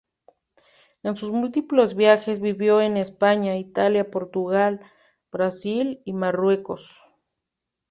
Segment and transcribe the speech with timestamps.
[1.03, 4.81] En sus múltiples viajes vivió en España, Italia, Portugal,
[5.31, 7.03] Brasil y Marruecos.